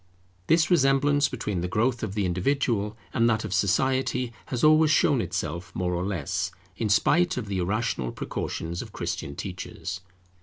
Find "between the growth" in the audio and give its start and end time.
1.29-2.01